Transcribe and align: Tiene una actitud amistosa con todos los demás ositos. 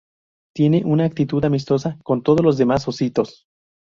Tiene 0.55 0.83
una 0.83 1.05
actitud 1.05 1.45
amistosa 1.45 1.99
con 2.03 2.23
todos 2.23 2.41
los 2.43 2.57
demás 2.57 2.87
ositos. 2.87 3.45